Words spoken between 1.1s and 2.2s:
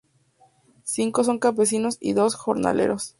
son campesinos y